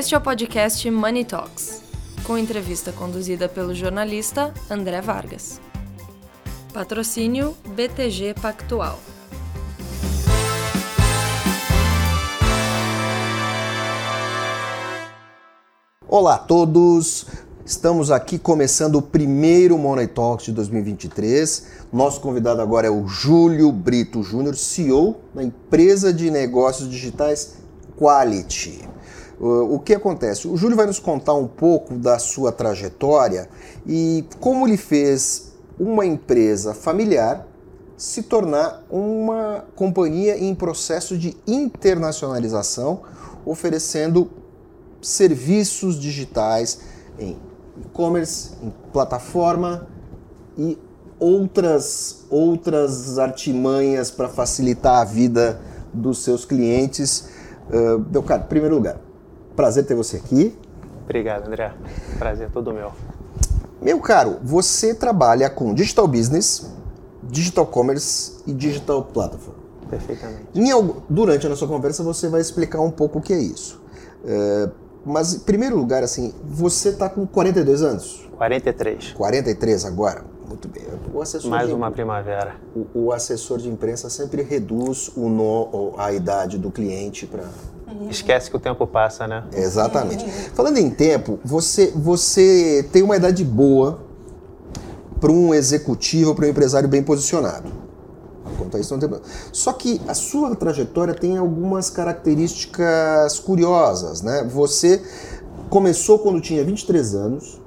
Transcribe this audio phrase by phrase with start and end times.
[0.00, 1.82] Este é o podcast Money Talks,
[2.24, 5.60] com entrevista conduzida pelo jornalista André Vargas.
[6.72, 8.98] Patrocínio BTG Pactual.
[16.08, 17.26] Olá a todos!
[17.66, 21.66] Estamos aqui começando o primeiro Money Talks de 2023.
[21.92, 27.58] Nosso convidado agora é o Júlio Brito Júnior, CEO da empresa de negócios digitais
[27.98, 28.88] Quality.
[29.42, 30.46] O que acontece?
[30.46, 33.48] O Júlio vai nos contar um pouco da sua trajetória
[33.86, 37.46] e como ele fez uma empresa familiar
[37.96, 43.00] se tornar uma companhia em processo de internacionalização,
[43.46, 44.30] oferecendo
[45.00, 46.80] serviços digitais
[47.18, 47.38] em
[47.82, 49.86] e-commerce, em plataforma
[50.58, 50.78] e
[51.18, 55.60] outras outras artimanhas para facilitar a vida
[55.94, 57.28] dos seus clientes.
[57.70, 58.98] Uh, meu caro, primeiro lugar,
[59.60, 60.56] prazer ter você aqui.
[61.04, 61.70] Obrigado, André.
[62.18, 62.92] Prazer é todo meu.
[63.82, 66.70] Meu caro, você trabalha com digital business,
[67.24, 69.56] digital commerce e digital platform.
[69.90, 70.46] Perfeitamente.
[70.54, 70.70] Em,
[71.10, 73.82] durante a nossa conversa você vai explicar um pouco o que é isso.
[74.24, 74.70] Uh,
[75.04, 78.28] mas, em primeiro lugar, assim, você está com 42 anos?
[78.36, 79.12] 43.
[79.12, 80.24] 43 agora?
[80.48, 80.82] Muito bem.
[81.12, 82.56] O assessor Mais de, uma primavera.
[82.74, 87.44] O, o, assessor de imprensa sempre reduz o no, a idade do cliente para.
[88.10, 89.44] Esquece que o tempo passa, né?
[89.52, 90.28] Exatamente.
[90.54, 94.00] Falando em tempo, você, você tem uma idade boa
[95.20, 97.70] para um executivo, para um empresário bem posicionado.
[98.80, 99.20] isso não tem
[99.52, 104.48] Só que a sua trajetória tem algumas características curiosas, né?
[104.50, 105.02] Você
[105.68, 107.60] começou quando tinha 23 anos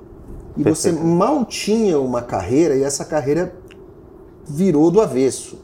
[0.57, 0.97] e Perfeito.
[0.97, 3.53] você mal tinha uma carreira e essa carreira
[4.45, 5.57] virou do avesso.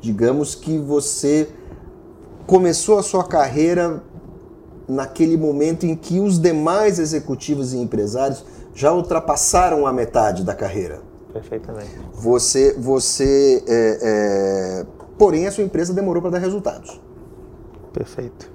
[0.00, 1.48] Digamos que você
[2.46, 4.02] começou a sua carreira
[4.88, 11.00] naquele momento em que os demais executivos e empresários já ultrapassaram a metade da carreira.
[11.32, 11.90] Perfeitamente.
[12.12, 14.86] Você, você, é, é...
[15.18, 17.00] porém, a sua empresa demorou para dar resultados.
[17.92, 18.52] Perfeito.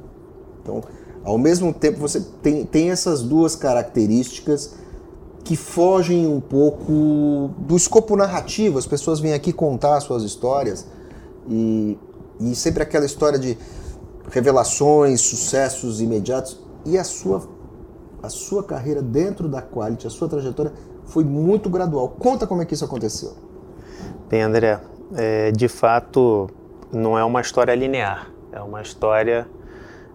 [0.61, 0.81] Então,
[1.23, 4.75] ao mesmo tempo, você tem, tem essas duas características
[5.43, 8.77] que fogem um pouco do escopo narrativo.
[8.77, 10.85] As pessoas vêm aqui contar suas histórias
[11.49, 11.97] e,
[12.39, 13.57] e sempre aquela história de
[14.31, 17.41] revelações, sucessos imediatos e a sua
[18.21, 20.73] a sua carreira dentro da Quality, a sua trajetória
[21.05, 22.09] foi muito gradual.
[22.09, 23.33] Conta como é que isso aconteceu.
[24.29, 24.79] Bem, André,
[25.15, 26.49] é, de fato
[26.91, 28.29] não é uma história linear.
[28.51, 29.47] É uma história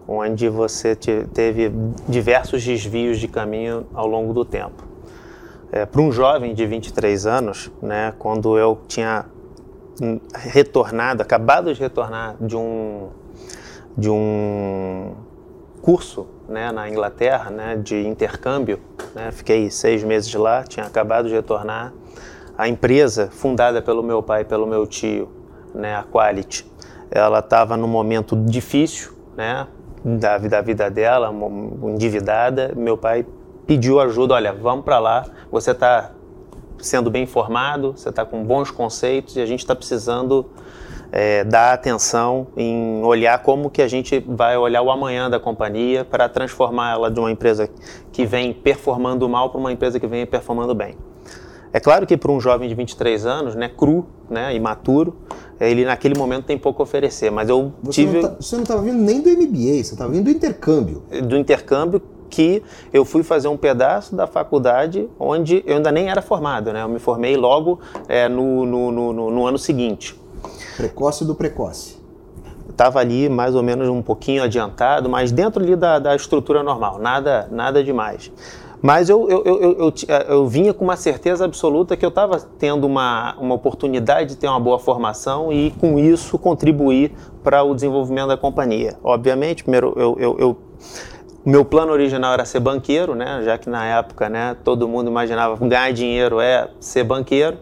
[0.07, 1.71] onde você te, teve
[2.07, 4.83] diversos desvios de caminho ao longo do tempo.
[5.71, 9.25] É, Para um jovem de 23 anos, né, quando eu tinha
[10.33, 13.07] retornado, acabado de retornar de um,
[13.97, 15.13] de um
[15.81, 18.79] curso né, na Inglaterra né, de intercâmbio.
[19.13, 21.93] Né, fiquei seis meses lá, tinha acabado de retornar.
[22.57, 25.29] A empresa, fundada pelo meu pai e pelo meu tio,
[25.73, 26.65] né, a Quality,
[27.11, 29.67] ela estava num momento difícil né,
[30.03, 31.33] da, da vida dela,
[31.83, 32.73] endividada.
[32.75, 33.25] Meu pai
[33.67, 36.11] pediu ajuda: olha, vamos para lá, você está
[36.77, 40.45] sendo bem informado, você está com bons conceitos e a gente está precisando
[41.11, 46.03] é, dar atenção em olhar como que a gente vai olhar o amanhã da companhia
[46.03, 47.69] para transformar ela de uma empresa
[48.11, 50.95] que vem performando mal para uma empresa que vem performando bem.
[51.71, 55.17] É claro que para um jovem de 23 anos, né, cru, né, imaturo,
[55.59, 58.21] ele naquele momento tem pouco a oferecer, mas eu você tive...
[58.21, 61.03] Não tá, você não estava vindo nem do MBA, você estava vindo do intercâmbio.
[61.23, 66.21] Do intercâmbio que eu fui fazer um pedaço da faculdade onde eu ainda nem era
[66.21, 66.81] formado, né?
[66.81, 70.17] Eu me formei logo é, no, no, no, no ano seguinte.
[70.77, 71.97] Precoce do precoce.
[72.69, 76.99] Estava ali mais ou menos um pouquinho adiantado, mas dentro ali da, da estrutura normal,
[76.99, 78.31] nada, nada demais.
[78.81, 79.93] Mas eu, eu, eu, eu,
[80.27, 84.47] eu vinha com uma certeza absoluta que eu estava tendo uma, uma oportunidade de ter
[84.47, 87.11] uma boa formação e, com isso, contribuir
[87.43, 88.95] para o desenvolvimento da companhia.
[89.03, 90.57] Obviamente, primeiro, eu
[91.45, 93.43] meu plano original era ser banqueiro, né?
[93.43, 97.57] Já que na época, né, todo mundo imaginava ganhar dinheiro é ser banqueiro.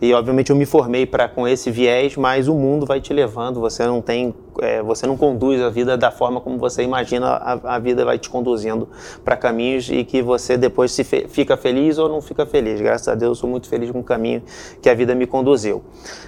[0.00, 3.58] E obviamente eu me formei para com esse viés, mas o mundo vai te levando.
[3.60, 7.30] Você não tem, é, você não conduz a vida da forma como você imagina.
[7.30, 8.88] A, a vida vai te conduzindo
[9.24, 12.80] para caminhos e que você depois se fe, fica feliz ou não fica feliz.
[12.80, 14.42] Graças a Deus eu sou muito feliz com o caminho
[14.80, 15.82] que a vida me conduziu.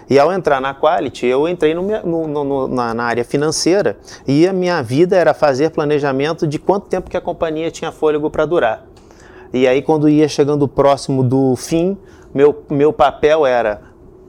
[0.09, 4.49] E ao entrar na Quality, eu entrei no, no, no, na, na área financeira e
[4.49, 8.45] a minha vida era fazer planejamento de quanto tempo que a companhia tinha fôlego para
[8.45, 8.91] durar.
[9.53, 11.97] E aí quando ia chegando próximo do fim
[12.35, 13.83] meu, meu papel era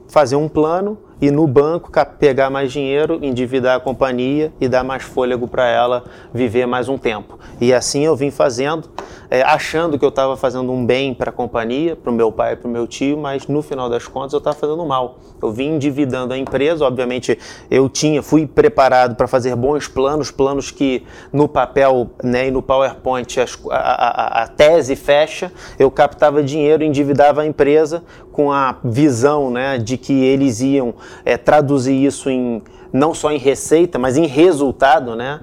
[0.08, 1.88] fazer um plano ir no banco,
[2.18, 6.02] pegar mais dinheiro, endividar a companhia e dar mais fôlego para ela
[6.34, 7.38] viver mais um tempo.
[7.60, 8.90] E assim eu vim fazendo,
[9.30, 12.54] é, achando que eu estava fazendo um bem para a companhia, para o meu pai
[12.54, 15.20] e para o meu tio, mas no final das contas eu estava fazendo mal.
[15.40, 17.38] Eu vim endividando a empresa, obviamente
[17.70, 22.62] eu tinha, fui preparado para fazer bons planos, planos que no papel né, e no
[22.62, 28.02] PowerPoint as, a, a, a tese fecha, eu captava dinheiro, endividava a empresa
[28.32, 30.94] com a visão né, de que eles iam
[31.24, 32.62] é, traduzir isso em
[32.92, 35.40] não só em receita, mas em resultado, né?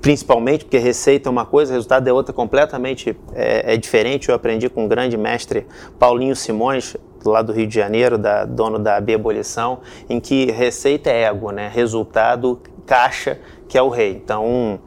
[0.00, 4.28] principalmente porque receita é uma coisa, resultado é outra completamente é, é, diferente.
[4.28, 5.66] Eu aprendi com o grande mestre
[5.98, 11.22] Paulinho Simões, lá do Rio de Janeiro, da, dono da Biabolição, em que receita é
[11.22, 11.70] ego, né?
[11.72, 13.38] resultado, caixa,
[13.68, 14.12] que é o rei.
[14.12, 14.80] Então,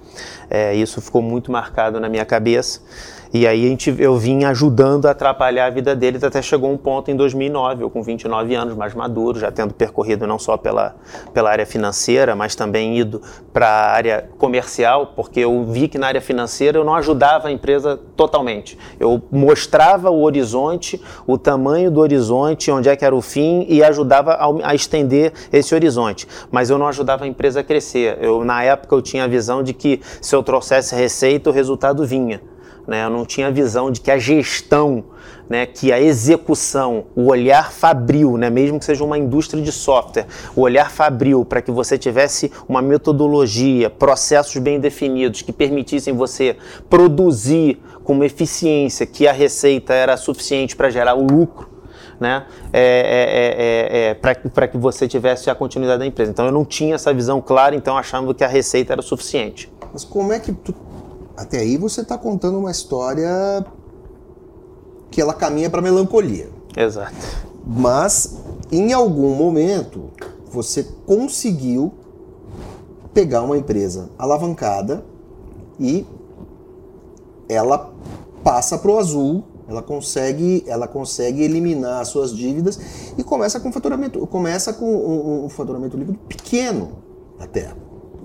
[0.50, 2.82] é, isso ficou muito marcado na minha cabeça.
[3.34, 6.78] E aí a gente, eu vim ajudando a atrapalhar a vida deles até chegou um
[6.78, 10.96] ponto em 2009, eu com 29 anos, mais maduro, já tendo percorrido não só pela,
[11.34, 16.06] pela área financeira, mas também ido para a área comercial, porque eu vi que na
[16.06, 18.78] área financeira eu não ajudava a empresa totalmente.
[19.00, 23.84] Eu mostrava o horizonte, o tamanho do horizonte, onde é que era o fim e
[23.84, 26.28] ajudava a, a estender esse horizonte.
[26.52, 28.16] Mas eu não ajudava a empresa a crescer.
[28.22, 32.06] Eu, na época eu tinha a visão de que se eu trouxesse receita, o resultado
[32.06, 32.53] vinha.
[32.88, 33.06] Né?
[33.06, 35.06] Eu não tinha a visão de que a gestão,
[35.50, 40.28] né, que a execução, o olhar fabril, né, mesmo que seja uma indústria de software,
[40.56, 46.58] o olhar fabril para que você tivesse uma metodologia, processos bem definidos que permitissem você
[46.90, 51.70] produzir com uma eficiência que a receita era suficiente para gerar o lucro,
[52.20, 56.32] né, é, é, é, para que você tivesse a continuidade da empresa.
[56.32, 59.72] Então eu não tinha essa visão clara, então achava que a receita era suficiente.
[59.92, 60.74] Mas como é que tu
[61.36, 63.66] até aí você está contando uma história
[65.10, 66.50] que ela caminha para melancolia.
[66.76, 67.16] Exato.
[67.66, 68.36] Mas
[68.72, 70.10] em algum momento
[70.50, 71.94] você conseguiu
[73.14, 75.04] pegar uma empresa alavancada
[75.80, 76.06] e
[77.48, 77.92] ela
[78.44, 82.80] passa para o azul, ela consegue, ela consegue eliminar as suas dívidas
[83.18, 86.92] e começa com faturamento, começa com um, um faturamento líquido pequeno
[87.40, 87.74] até.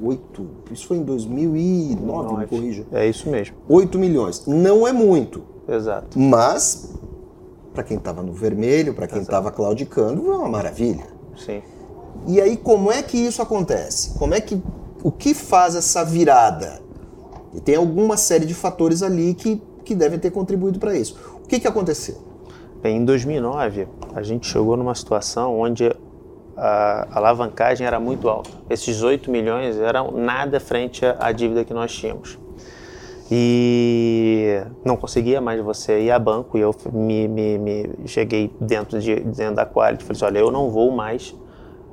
[0.03, 2.87] 8, isso foi em 2009, me corrija.
[2.93, 3.57] É isso mesmo.
[3.69, 4.47] 8 milhões.
[4.47, 5.43] Não é muito.
[5.69, 6.19] Exato.
[6.19, 6.95] Mas,
[7.75, 11.07] para quem estava no vermelho, para quem estava claudicando, é uma maravilha.
[11.37, 11.63] Sim.
[12.27, 14.19] E aí, como é que isso acontece?
[14.19, 14.61] Como é que.
[15.03, 16.81] O que faz essa virada?
[17.55, 21.17] E tem alguma série de fatores ali que, que devem ter contribuído para isso.
[21.43, 22.17] O que, que aconteceu?
[22.83, 25.91] Bem, em 2009, a gente chegou numa situação onde
[26.59, 28.51] a alavancagem era muito alta.
[28.69, 32.37] Esses 8 milhões eram nada frente à dívida que nós tínhamos.
[33.31, 38.99] E não conseguia mais você ir a banco e eu me, me, me cheguei dentro,
[38.99, 41.35] de, dentro da quality e falei assim, olha, eu não vou mais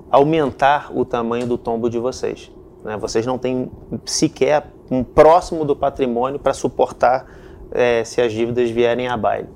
[0.09, 2.51] aumentar o tamanho do tombo de vocês.
[2.83, 2.97] Né?
[2.97, 3.69] Vocês não têm
[4.06, 7.25] sequer um próximo do patrimônio para suportar
[7.71, 9.50] é, se as dívidas vierem a baile.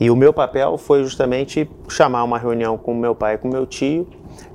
[0.00, 3.66] E o meu papel foi justamente chamar uma reunião com meu pai e com meu
[3.66, 4.06] tio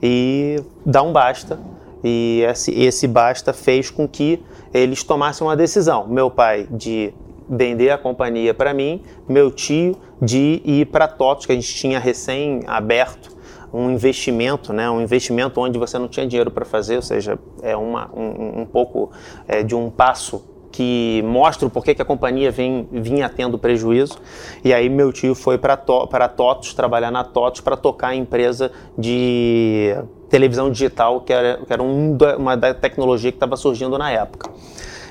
[0.02, 1.60] e dar um basta.
[2.04, 4.42] E esse, esse basta fez com que
[4.74, 6.08] eles tomassem uma decisão.
[6.08, 7.14] Meu pai de
[7.50, 12.00] vender a companhia para mim, meu tio de ir para TOTOS, que a gente tinha
[12.00, 13.38] recém aberto
[13.74, 17.76] um investimento, né, um investimento onde você não tinha dinheiro para fazer, ou seja, é
[17.76, 19.12] uma, um, um pouco
[19.48, 24.20] é, de um passo que mostra o porquê que a companhia vem, vinha tendo prejuízo.
[24.64, 28.72] E aí meu tio foi para to, TOTOS, trabalhar na TOTOS para tocar a empresa
[28.98, 29.96] de
[30.30, 34.12] televisão digital, que era, que era um da, uma da tecnologia que estava surgindo na
[34.12, 34.50] época.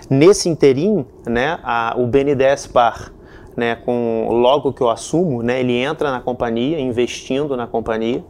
[0.08, 3.12] Nesse interim, né, a, o BNDES Par,
[3.56, 8.24] né, com, logo que eu assumo, né, ele entra na companhia, investindo na companhia,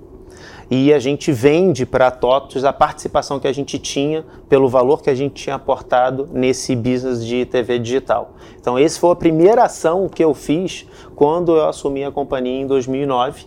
[0.70, 5.02] e a gente vende para a TOTUS a participação que a gente tinha pelo valor
[5.02, 8.34] que a gente tinha aportado nesse business de TV digital.
[8.60, 12.66] Então, essa foi a primeira ação que eu fiz quando eu assumi a companhia em
[12.66, 13.46] 2009.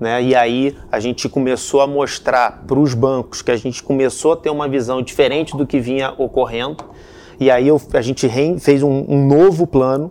[0.00, 0.22] Né?
[0.22, 4.36] E aí a gente começou a mostrar para os bancos que a gente começou a
[4.36, 6.84] ter uma visão diferente do que vinha ocorrendo.
[7.38, 10.10] E aí eu, a gente fez um, um novo plano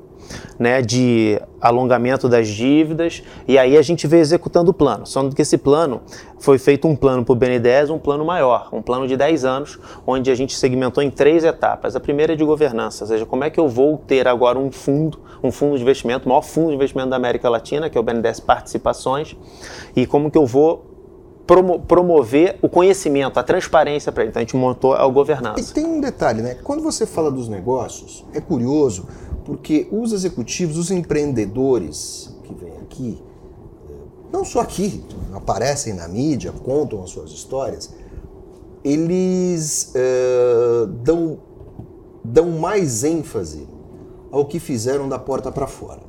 [0.59, 5.05] né, de alongamento das dívidas, e aí a gente veio executando o plano.
[5.05, 6.01] Só que esse plano
[6.39, 9.79] foi feito um plano para o BNDES, um plano maior, um plano de 10 anos,
[10.05, 11.95] onde a gente segmentou em três etapas.
[11.95, 14.71] A primeira é de governança, ou seja, como é que eu vou ter agora um
[14.71, 18.01] fundo, um fundo de investimento, o maior fundo de investimento da América Latina, que é
[18.01, 19.35] o BNDES Participações,
[19.95, 20.97] e como que eu vou
[21.47, 24.29] promo promover o conhecimento, a transparência para ele.
[24.29, 25.61] Então a gente montou a governança.
[25.61, 26.57] E tem um detalhe, né?
[26.61, 29.07] Quando você fala dos negócios, é curioso
[29.47, 33.17] porque os executivos, os empreendedores que vêm aqui,
[34.29, 35.01] não só aqui,
[35.33, 37.93] aparecem na mídia, contam as suas histórias,
[38.83, 41.39] eles uh, dão,
[42.25, 43.65] dão mais ênfase
[44.29, 46.01] ao que fizeram da porta para fora.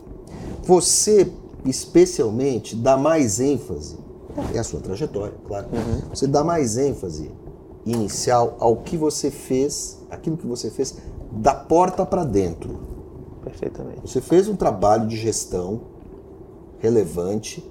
[0.64, 1.32] Você,
[1.64, 3.98] especialmente, dá mais ênfase,
[4.52, 6.08] é a sua trajetória, claro, uhum.
[6.12, 7.30] você dá mais ênfase
[7.86, 10.96] inicial ao que você fez, aquilo que você fez
[11.30, 12.97] da porta para dentro.
[13.42, 14.00] Perfeitamente.
[14.02, 15.80] Você fez um trabalho de gestão
[16.78, 17.64] relevante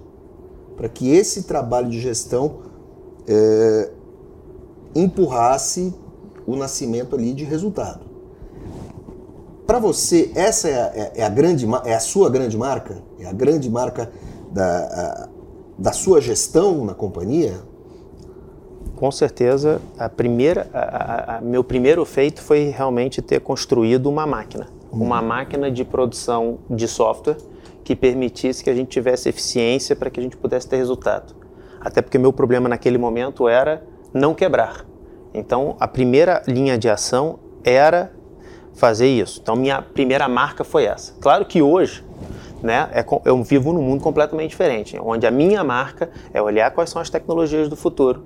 [0.75, 2.59] para que esse trabalho de gestão
[3.27, 3.91] é,
[4.95, 5.93] empurrasse
[6.45, 8.05] o nascimento ali de resultado.
[9.65, 12.97] Para você, essa é a, é, é a, grande, é a sua grande marca?
[13.19, 14.09] É a grande marca
[14.51, 15.29] da, a,
[15.77, 17.59] da sua gestão na companhia?
[18.95, 24.67] Com certeza, a primeira, a, meu primeiro feito foi realmente ter construído uma máquina.
[24.91, 27.37] Uma máquina de produção de software
[27.83, 31.35] que permitisse que a gente tivesse eficiência para que a gente pudesse ter resultado.
[31.79, 34.85] Até porque meu problema naquele momento era não quebrar.
[35.33, 38.11] Então, a primeira linha de ação era
[38.73, 39.39] fazer isso.
[39.41, 41.13] Então, minha primeira marca foi essa.
[41.19, 42.03] Claro que hoje,
[42.61, 46.89] né, é, eu vivo num mundo completamente diferente, onde a minha marca é olhar quais
[46.89, 48.23] são as tecnologias do futuro,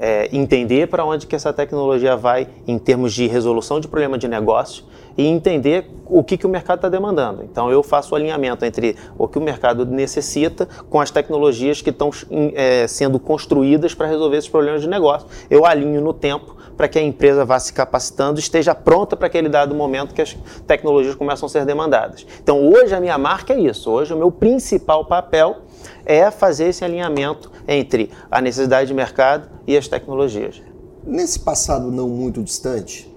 [0.00, 4.26] é, entender para onde que essa tecnologia vai em termos de resolução de problema de
[4.26, 4.84] negócio
[5.16, 7.44] e entender o que, que o mercado está demandando.
[7.44, 11.90] Então, eu faço o alinhamento entre o que o mercado necessita com as tecnologias que
[11.90, 12.10] estão
[12.54, 15.28] é, sendo construídas para resolver esses problemas de negócio.
[15.50, 19.50] Eu alinho no tempo para que a empresa vá se capacitando esteja pronta para aquele
[19.50, 20.34] dado momento que as
[20.66, 22.26] tecnologias começam a ser demandadas.
[22.42, 23.90] Então, hoje a minha marca é isso.
[23.90, 25.58] Hoje o meu principal papel
[26.06, 30.62] é fazer esse alinhamento entre a necessidade de mercado e as tecnologias.
[31.04, 33.14] Nesse passado não muito distante,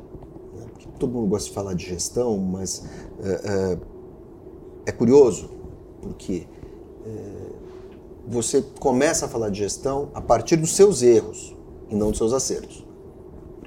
[1.00, 2.84] todo mundo gosta de falar de gestão, mas
[3.24, 3.77] é, é,
[4.88, 5.51] é curioso
[6.01, 6.48] porque
[7.05, 7.10] é,
[8.27, 11.55] você começa a falar de gestão a partir dos seus erros
[11.89, 12.82] e não dos seus acertos,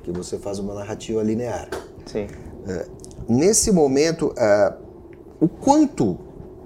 [0.07, 1.69] porque você faz uma narrativa linear.
[2.07, 2.29] Sim.
[2.69, 2.87] É,
[3.29, 4.73] nesse momento, é,
[5.41, 6.17] o quanto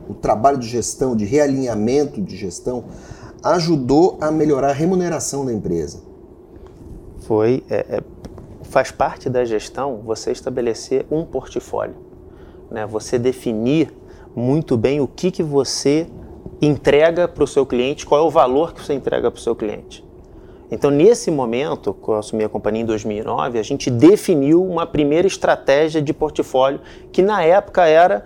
[0.06, 2.84] o trabalho de gestão, de realinhamento de gestão,
[3.42, 6.02] ajudou a melhorar a remuneração da empresa?
[7.20, 8.02] Foi é, é
[8.62, 11.96] faz parte da gestão você estabelecer um portfólio,
[12.70, 12.86] né?
[12.86, 13.92] Você definir
[14.36, 16.06] muito bem o que, que você
[16.60, 19.56] entrega para o seu cliente, qual é o valor que você entrega para o seu
[19.56, 20.04] cliente.
[20.70, 25.26] Então, nesse momento, quando eu assumi a companhia em 2009, a gente definiu uma primeira
[25.26, 28.24] estratégia de portfólio que na época era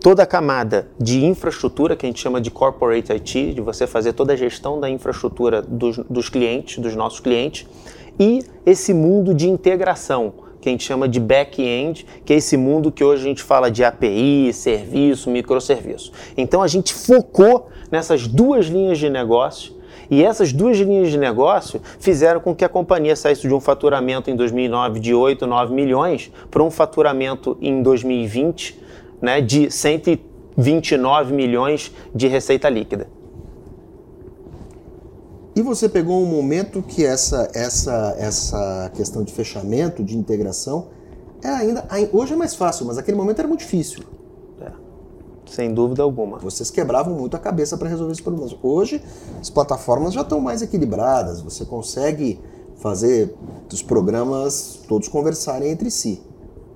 [0.00, 4.14] toda a camada de infraestrutura, que a gente chama de corporate IT, de você fazer
[4.14, 7.66] toda a gestão da infraestrutura dos, dos clientes, dos nossos clientes,
[8.18, 12.92] e esse mundo de integração, que a gente chama de back-end, que é esse mundo
[12.92, 16.12] que hoje a gente fala de API, serviço, microserviço.
[16.36, 19.79] Então a gente focou nessas duas linhas de negócio
[20.10, 24.30] e essas duas linhas de negócio fizeram com que a companhia saísse de um faturamento
[24.30, 28.80] em 2009 de 8, 9 milhões para um faturamento em 2020
[29.22, 33.06] né, de 129 milhões de receita líquida.
[35.54, 40.88] E você pegou um momento que essa, essa, essa questão de fechamento, de integração,
[41.42, 41.86] é ainda.
[42.12, 44.02] Hoje é mais fácil, mas aquele momento era muito difícil.
[45.50, 46.38] Sem dúvida alguma.
[46.38, 48.56] Vocês quebravam muito a cabeça para resolver esses problemas.
[48.62, 49.02] Hoje,
[49.40, 52.40] as plataformas já estão mais equilibradas, você consegue
[52.76, 53.34] fazer
[53.70, 56.22] os programas todos conversarem entre si.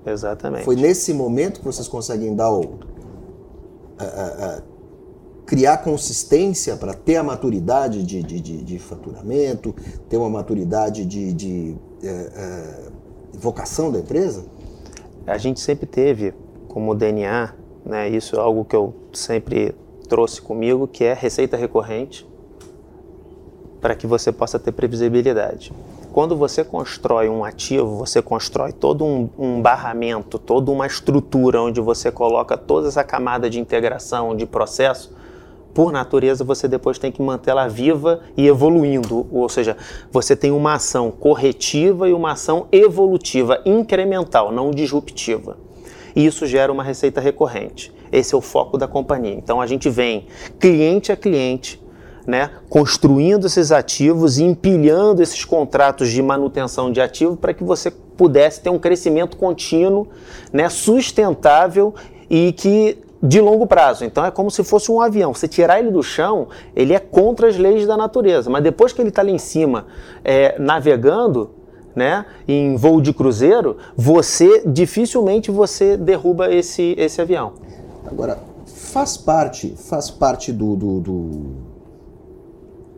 [0.04, 0.64] Exatamente.
[0.64, 2.80] Foi nesse momento que vocês conseguem dar o.
[3.96, 4.62] A, a, a,
[5.46, 9.74] criar consistência para ter a maturidade de, de, de, de, faturamento,
[10.08, 12.88] ter uma maturidade de, de é, é,
[13.38, 14.46] vocação da empresa?
[15.26, 16.32] A gente sempre teve
[16.66, 17.52] como DNA,
[17.84, 19.74] né, isso é algo que eu sempre
[20.08, 22.26] trouxe comigo, que é receita recorrente,
[23.80, 25.72] para que você possa ter previsibilidade.
[26.12, 31.80] Quando você constrói um ativo, você constrói todo um, um, barramento, toda uma estrutura onde
[31.80, 35.12] você coloca toda essa camada de integração, de processo,
[35.74, 39.26] por natureza, você depois tem que mantê-la viva e evoluindo.
[39.32, 39.76] Ou seja,
[40.10, 45.58] você tem uma ação corretiva e uma ação evolutiva, incremental, não disruptiva.
[46.14, 47.92] E isso gera uma receita recorrente.
[48.12, 49.34] Esse é o foco da companhia.
[49.34, 50.26] Então a gente vem
[50.58, 51.82] cliente a cliente,
[52.26, 57.90] né, construindo esses ativos e empilhando esses contratos de manutenção de ativo para que você
[57.90, 60.08] pudesse ter um crescimento contínuo,
[60.52, 61.94] né, sustentável
[62.30, 64.04] e que de longo prazo.
[64.04, 65.32] Então é como se fosse um avião.
[65.32, 68.50] Você tirar ele do chão, ele é contra as leis da natureza.
[68.50, 69.86] Mas depois que ele está ali em cima,
[70.22, 71.50] é, navegando,
[71.94, 77.54] né, em voo de cruzeiro, você dificilmente você derruba esse, esse avião.
[78.06, 81.74] Agora faz parte, faz parte do, do, do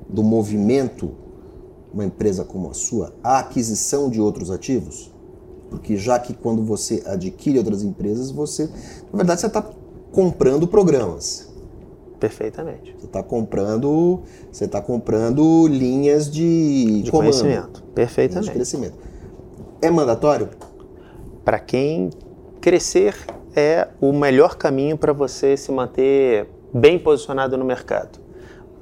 [0.08, 1.12] do movimento,
[1.92, 5.12] uma empresa como a sua, a aquisição de outros ativos?
[5.70, 8.66] Porque já que quando você adquire outras empresas, você,
[9.12, 9.64] na verdade, você está
[10.12, 11.48] comprando programas.
[12.18, 12.94] Perfeitamente.
[12.98, 17.82] Você está comprando, você está comprando linhas de, De comando, conhecimento.
[17.94, 18.48] Perfeitamente.
[18.48, 18.98] de crescimento.
[19.82, 20.48] É mandatório?
[21.44, 22.10] Para quem
[22.60, 23.14] crescer
[23.54, 28.18] é o melhor caminho para você se manter bem posicionado no mercado.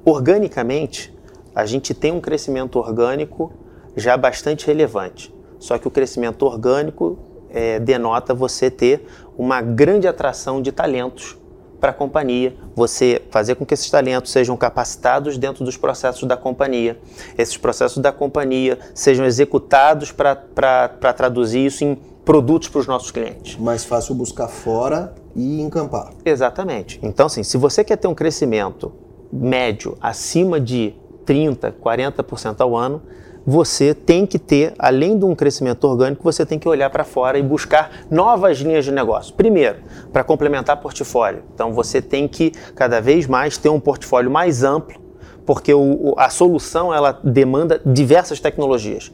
[0.03, 1.13] Organicamente,
[1.53, 3.53] a gente tem um crescimento orgânico
[3.95, 5.33] já bastante relevante.
[5.59, 7.17] Só que o crescimento orgânico
[7.49, 9.05] é, denota você ter
[9.37, 11.37] uma grande atração de talentos
[11.79, 16.37] para a companhia, você fazer com que esses talentos sejam capacitados dentro dos processos da
[16.37, 16.99] companhia,
[17.37, 23.55] esses processos da companhia sejam executados para traduzir isso em produtos para os nossos clientes.
[23.57, 26.11] Mais fácil buscar fora e encampar.
[26.25, 26.99] Exatamente.
[27.03, 28.91] Então, assim, se você quer ter um crescimento
[29.31, 33.01] médio acima de 30%, 40% ao ano,
[33.45, 37.37] você tem que ter, além de um crescimento orgânico, você tem que olhar para fora
[37.37, 39.33] e buscar novas linhas de negócio.
[39.35, 39.77] Primeiro,
[40.11, 41.43] para complementar portfólio.
[41.53, 44.99] Então, você tem que cada vez mais ter um portfólio mais amplo,
[45.45, 49.11] porque o, a solução ela demanda diversas tecnologias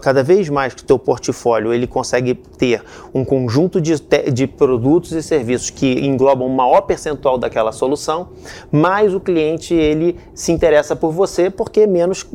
[0.00, 3.94] cada vez mais que o teu portfólio ele consegue ter um conjunto de,
[4.32, 8.28] de produtos e serviços que englobam um maior percentual daquela solução,
[8.70, 12.26] mais o cliente ele se interessa por você porque é menos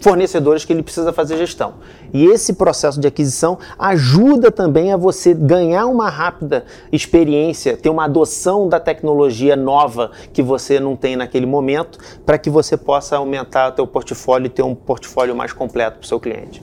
[0.00, 1.74] fornecedores que ele precisa fazer gestão.
[2.12, 8.04] E esse processo de aquisição ajuda também a você ganhar uma rápida experiência, ter uma
[8.04, 13.70] adoção da tecnologia nova que você não tem naquele momento, para que você possa aumentar
[13.70, 16.62] o teu portfólio e ter um portfólio mais completo para o seu cliente.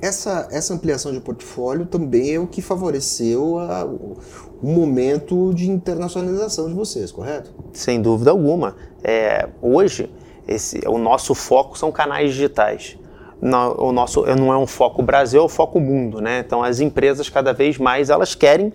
[0.00, 4.16] Essa, essa ampliação de portfólio também é o que favoreceu a, o,
[4.62, 7.50] momento de internacionalização de vocês, correto?
[7.72, 8.76] Sem dúvida alguma.
[9.02, 10.10] É, hoje,
[10.46, 12.98] esse, o nosso foco são canais digitais.
[13.40, 16.40] Não, o nosso não é um foco Brasil, é um foco mundo, né?
[16.40, 18.70] Então as empresas cada vez mais elas querem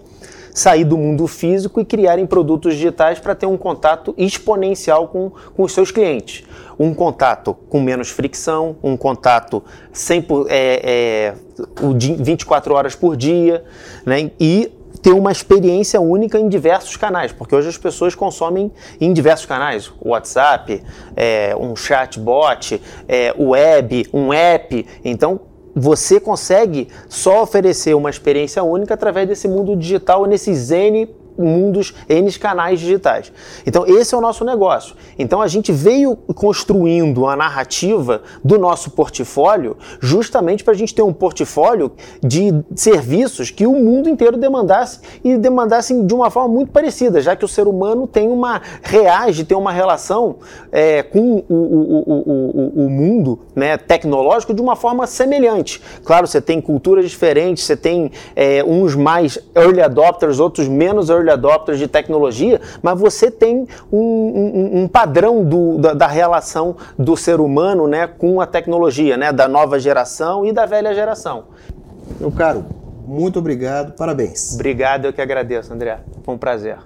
[0.56, 5.64] sair do mundo físico e criarem produtos digitais para ter um contato exponencial com, com
[5.64, 6.46] os seus clientes.
[6.80, 11.36] Um contato com menos fricção, um contato 100 é, é,
[12.20, 13.66] 24 horas por dia,
[14.06, 14.32] né?
[14.40, 19.46] e ter uma experiência única em diversos canais, porque hoje as pessoas consomem em diversos
[19.46, 20.82] canais, WhatsApp,
[21.18, 25.42] é, um chatbot, é, web, um app, então
[25.76, 32.26] você consegue só oferecer uma experiência única através desse mundo digital, nesses N mundos, N
[32.34, 33.32] canais digitais.
[33.66, 34.96] Então, esse é o nosso negócio.
[35.18, 41.02] Então, a gente veio construindo a narrativa do nosso portfólio justamente para a gente ter
[41.02, 46.72] um portfólio de serviços que o mundo inteiro demandasse e demandassem de uma forma muito
[46.72, 50.38] parecida, já que o ser humano tem uma reage, tem uma relação
[50.72, 55.82] é, com o, o, o, o, mundo né, tecnológico de uma forma semelhante.
[56.04, 61.25] Claro, você tem culturas diferentes, você tem é, uns mais early adopters, outros menos early
[61.26, 66.76] early adopters de tecnologia, mas você tem um, um, um padrão do, da, da, relação
[66.98, 71.46] do ser humano né, com a tecnologia, né, da nova geração e da velha geração.
[72.20, 72.66] Meu caro,
[73.06, 74.54] muito obrigado, parabéns.
[74.54, 76.00] Obrigado, eu que agradeço, André.
[76.24, 76.78] Foi um prazer.